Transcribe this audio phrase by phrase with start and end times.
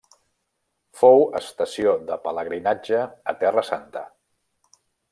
[1.01, 3.05] Fou estació de pelegrinatge
[3.35, 4.07] a Terra Santa.